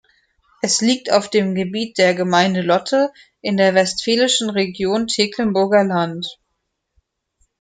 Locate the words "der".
1.99-2.15, 3.55-3.75